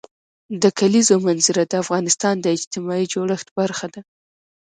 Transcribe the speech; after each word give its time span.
د 0.61 0.63
کلیزو 0.79 1.15
منظره 1.25 1.63
د 1.67 1.73
افغانستان 1.83 2.35
د 2.41 2.45
اجتماعي 2.57 3.05
جوړښت 3.13 3.47
برخه 3.59 3.87
ده. 3.93 4.01